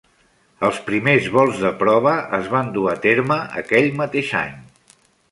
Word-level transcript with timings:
Els 0.67 0.77
primers 0.85 1.25
vols 1.33 1.59
de 1.65 1.71
prova 1.81 2.13
es 2.37 2.49
van 2.53 2.71
dur 2.77 2.85
a 2.93 2.95
terme 3.03 3.37
aquell 3.61 3.91
mateix 3.99 4.33
any. 4.41 4.57